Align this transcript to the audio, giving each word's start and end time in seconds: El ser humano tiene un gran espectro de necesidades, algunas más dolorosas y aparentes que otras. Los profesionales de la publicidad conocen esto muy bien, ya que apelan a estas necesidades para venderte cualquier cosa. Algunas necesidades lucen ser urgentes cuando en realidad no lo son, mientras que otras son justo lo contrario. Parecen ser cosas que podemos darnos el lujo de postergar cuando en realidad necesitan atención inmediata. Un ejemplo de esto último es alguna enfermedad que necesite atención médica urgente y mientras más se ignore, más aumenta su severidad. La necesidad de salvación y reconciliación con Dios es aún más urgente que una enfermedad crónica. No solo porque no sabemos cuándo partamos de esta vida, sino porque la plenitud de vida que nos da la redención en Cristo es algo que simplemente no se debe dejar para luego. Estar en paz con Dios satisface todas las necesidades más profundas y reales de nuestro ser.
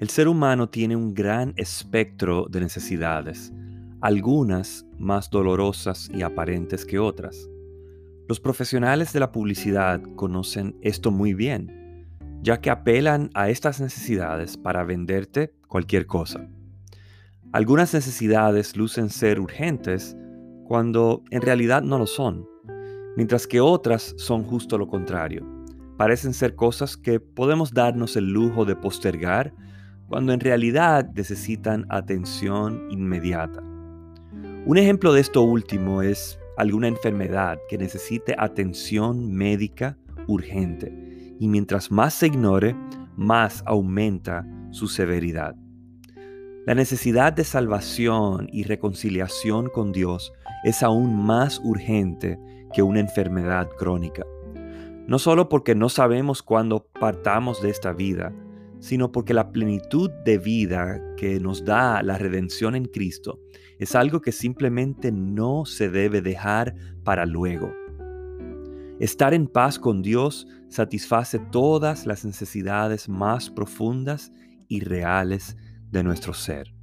El 0.00 0.10
ser 0.10 0.28
humano 0.28 0.68
tiene 0.68 0.94
un 0.94 1.12
gran 1.12 1.54
espectro 1.56 2.46
de 2.48 2.60
necesidades, 2.60 3.52
algunas 4.00 4.86
más 4.96 5.28
dolorosas 5.28 6.08
y 6.14 6.22
aparentes 6.22 6.86
que 6.86 7.00
otras. 7.00 7.50
Los 8.28 8.38
profesionales 8.38 9.12
de 9.12 9.18
la 9.18 9.32
publicidad 9.32 10.00
conocen 10.14 10.76
esto 10.82 11.10
muy 11.10 11.34
bien, 11.34 12.06
ya 12.42 12.60
que 12.60 12.70
apelan 12.70 13.30
a 13.34 13.48
estas 13.48 13.80
necesidades 13.80 14.56
para 14.56 14.84
venderte 14.84 15.52
cualquier 15.66 16.06
cosa. 16.06 16.48
Algunas 17.50 17.92
necesidades 17.92 18.76
lucen 18.76 19.10
ser 19.10 19.40
urgentes 19.40 20.16
cuando 20.64 21.24
en 21.32 21.42
realidad 21.42 21.82
no 21.82 21.98
lo 21.98 22.06
son, 22.06 22.46
mientras 23.16 23.48
que 23.48 23.60
otras 23.60 24.14
son 24.16 24.44
justo 24.44 24.78
lo 24.78 24.86
contrario. 24.86 25.44
Parecen 25.96 26.34
ser 26.34 26.54
cosas 26.54 26.96
que 26.96 27.18
podemos 27.18 27.72
darnos 27.72 28.14
el 28.14 28.30
lujo 28.30 28.64
de 28.64 28.76
postergar 28.76 29.52
cuando 30.08 30.32
en 30.32 30.40
realidad 30.40 31.10
necesitan 31.14 31.86
atención 31.90 32.86
inmediata. 32.90 33.62
Un 34.64 34.78
ejemplo 34.78 35.12
de 35.12 35.20
esto 35.20 35.42
último 35.42 36.02
es 36.02 36.38
alguna 36.56 36.88
enfermedad 36.88 37.58
que 37.68 37.78
necesite 37.78 38.34
atención 38.36 39.32
médica 39.32 39.96
urgente 40.26 40.92
y 41.38 41.48
mientras 41.48 41.90
más 41.90 42.14
se 42.14 42.26
ignore, 42.26 42.74
más 43.16 43.62
aumenta 43.66 44.46
su 44.70 44.88
severidad. 44.88 45.54
La 46.66 46.74
necesidad 46.74 47.32
de 47.32 47.44
salvación 47.44 48.48
y 48.52 48.64
reconciliación 48.64 49.68
con 49.68 49.92
Dios 49.92 50.32
es 50.64 50.82
aún 50.82 51.16
más 51.16 51.60
urgente 51.64 52.38
que 52.72 52.82
una 52.82 53.00
enfermedad 53.00 53.68
crónica. 53.78 54.24
No 55.06 55.18
solo 55.18 55.48
porque 55.48 55.74
no 55.74 55.88
sabemos 55.88 56.42
cuándo 56.42 56.86
partamos 57.00 57.62
de 57.62 57.70
esta 57.70 57.94
vida, 57.94 58.34
sino 58.80 59.12
porque 59.12 59.34
la 59.34 59.50
plenitud 59.50 60.10
de 60.24 60.38
vida 60.38 61.00
que 61.16 61.40
nos 61.40 61.64
da 61.64 62.02
la 62.02 62.18
redención 62.18 62.74
en 62.74 62.84
Cristo 62.84 63.40
es 63.78 63.94
algo 63.94 64.20
que 64.20 64.32
simplemente 64.32 65.12
no 65.12 65.64
se 65.64 65.88
debe 65.88 66.20
dejar 66.20 66.74
para 67.04 67.26
luego. 67.26 67.72
Estar 69.00 69.34
en 69.34 69.46
paz 69.46 69.78
con 69.78 70.02
Dios 70.02 70.46
satisface 70.68 71.38
todas 71.38 72.06
las 72.06 72.24
necesidades 72.24 73.08
más 73.08 73.50
profundas 73.50 74.32
y 74.66 74.80
reales 74.80 75.56
de 75.90 76.02
nuestro 76.02 76.34
ser. 76.34 76.77